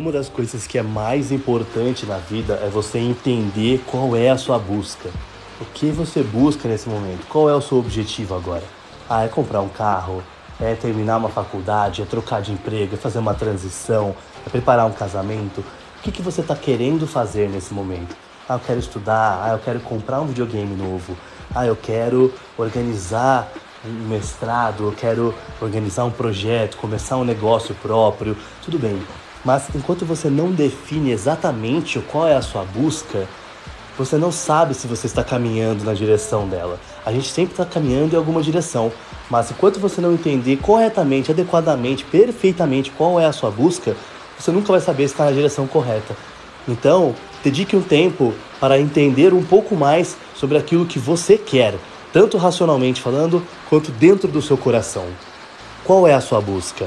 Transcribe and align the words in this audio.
Uma 0.00 0.12
das 0.12 0.30
coisas 0.30 0.66
que 0.66 0.78
é 0.78 0.82
mais 0.82 1.30
importante 1.30 2.06
na 2.06 2.16
vida 2.16 2.54
é 2.64 2.70
você 2.70 2.98
entender 2.98 3.84
qual 3.86 4.16
é 4.16 4.30
a 4.30 4.38
sua 4.38 4.58
busca. 4.58 5.10
O 5.60 5.64
que 5.74 5.90
você 5.90 6.22
busca 6.22 6.66
nesse 6.66 6.88
momento? 6.88 7.26
Qual 7.28 7.50
é 7.50 7.54
o 7.54 7.60
seu 7.60 7.76
objetivo 7.76 8.34
agora? 8.34 8.62
Ah, 9.06 9.24
é 9.24 9.28
comprar 9.28 9.60
um 9.60 9.68
carro? 9.68 10.22
É 10.58 10.74
terminar 10.74 11.18
uma 11.18 11.28
faculdade? 11.28 12.00
É 12.00 12.06
trocar 12.06 12.40
de 12.40 12.50
emprego? 12.50 12.94
É 12.94 12.96
fazer 12.96 13.18
uma 13.18 13.34
transição? 13.34 14.16
É 14.46 14.48
preparar 14.48 14.86
um 14.86 14.92
casamento? 14.92 15.58
O 15.60 16.02
que, 16.02 16.10
que 16.10 16.22
você 16.22 16.40
está 16.40 16.56
querendo 16.56 17.06
fazer 17.06 17.50
nesse 17.50 17.74
momento? 17.74 18.16
Ah, 18.48 18.54
eu 18.54 18.60
quero 18.60 18.78
estudar. 18.80 19.42
Ah, 19.44 19.52
eu 19.52 19.58
quero 19.58 19.80
comprar 19.80 20.22
um 20.22 20.26
videogame 20.26 20.74
novo. 20.76 21.14
Ah, 21.54 21.66
eu 21.66 21.76
quero 21.76 22.32
organizar 22.56 23.52
um 23.84 24.08
mestrado. 24.08 24.84
Eu 24.84 24.92
quero 24.92 25.34
organizar 25.60 26.06
um 26.06 26.10
projeto, 26.10 26.78
começar 26.78 27.18
um 27.18 27.24
negócio 27.24 27.74
próprio. 27.74 28.34
Tudo 28.64 28.78
bem. 28.78 28.98
Mas 29.44 29.64
enquanto 29.74 30.04
você 30.04 30.28
não 30.28 30.50
define 30.50 31.10
exatamente 31.10 31.98
qual 32.00 32.26
é 32.26 32.36
a 32.36 32.42
sua 32.42 32.64
busca, 32.64 33.26
você 33.96 34.16
não 34.16 34.32
sabe 34.32 34.74
se 34.74 34.86
você 34.86 35.06
está 35.06 35.22
caminhando 35.22 35.84
na 35.84 35.92
direção 35.92 36.48
dela. 36.48 36.80
A 37.04 37.12
gente 37.12 37.30
sempre 37.30 37.52
está 37.52 37.64
caminhando 37.64 38.14
em 38.14 38.16
alguma 38.16 38.42
direção, 38.42 38.92
mas 39.30 39.50
enquanto 39.50 39.78
você 39.78 40.00
não 40.00 40.12
entender 40.12 40.56
corretamente, 40.56 41.30
adequadamente, 41.30 42.04
perfeitamente 42.04 42.90
qual 42.90 43.20
é 43.20 43.26
a 43.26 43.32
sua 43.32 43.50
busca, 43.50 43.96
você 44.38 44.50
nunca 44.50 44.72
vai 44.72 44.80
saber 44.80 45.06
se 45.06 45.14
está 45.14 45.26
na 45.26 45.32
direção 45.32 45.66
correta. 45.66 46.16
Então, 46.66 47.14
dedique 47.42 47.76
um 47.76 47.82
tempo 47.82 48.32
para 48.58 48.78
entender 48.78 49.34
um 49.34 49.42
pouco 49.42 49.74
mais 49.74 50.16
sobre 50.34 50.56
aquilo 50.56 50.86
que 50.86 50.98
você 50.98 51.36
quer, 51.36 51.74
tanto 52.12 52.38
racionalmente 52.38 53.00
falando 53.00 53.42
quanto 53.68 53.90
dentro 53.92 54.28
do 54.28 54.40
seu 54.40 54.56
coração. 54.56 55.06
Qual 55.84 56.06
é 56.06 56.14
a 56.14 56.20
sua 56.20 56.40
busca? 56.40 56.86